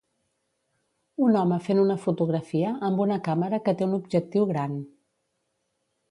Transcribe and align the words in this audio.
Un 1.25 1.35
home 1.41 1.59
fent 1.65 1.81
una 1.81 1.97
fotografia 2.05 2.71
amb 2.89 3.03
una 3.05 3.17
càmera 3.27 3.59
que 3.67 3.75
te 3.81 3.87
un 3.89 3.93
objectiu 3.99 4.47
gran. 4.53 4.79